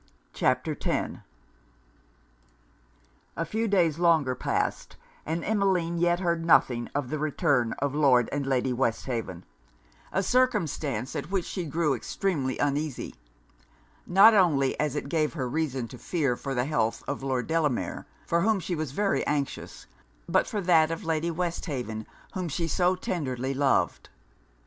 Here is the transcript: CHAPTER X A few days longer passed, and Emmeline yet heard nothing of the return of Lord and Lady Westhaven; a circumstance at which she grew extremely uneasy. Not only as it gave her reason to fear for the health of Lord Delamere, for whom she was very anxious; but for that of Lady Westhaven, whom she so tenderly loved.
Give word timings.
CHAPTER 0.33 0.75
X 0.83 1.17
A 3.37 3.45
few 3.45 3.67
days 3.67 3.99
longer 3.99 4.33
passed, 4.33 4.97
and 5.27 5.45
Emmeline 5.45 5.99
yet 5.99 6.21
heard 6.21 6.43
nothing 6.43 6.89
of 6.95 7.11
the 7.11 7.19
return 7.19 7.73
of 7.73 7.93
Lord 7.93 8.27
and 8.31 8.47
Lady 8.47 8.73
Westhaven; 8.73 9.45
a 10.11 10.23
circumstance 10.23 11.15
at 11.15 11.29
which 11.29 11.45
she 11.45 11.65
grew 11.65 11.93
extremely 11.93 12.57
uneasy. 12.57 13.13
Not 14.07 14.33
only 14.33 14.73
as 14.79 14.95
it 14.95 15.07
gave 15.07 15.33
her 15.33 15.47
reason 15.47 15.87
to 15.89 15.99
fear 15.99 16.35
for 16.35 16.55
the 16.55 16.65
health 16.65 17.03
of 17.07 17.21
Lord 17.21 17.45
Delamere, 17.45 18.07
for 18.25 18.41
whom 18.41 18.59
she 18.59 18.73
was 18.73 18.93
very 18.93 19.23
anxious; 19.27 19.85
but 20.27 20.47
for 20.47 20.61
that 20.61 20.89
of 20.89 21.03
Lady 21.03 21.29
Westhaven, 21.29 22.07
whom 22.33 22.49
she 22.49 22.67
so 22.67 22.95
tenderly 22.95 23.53
loved. 23.53 24.09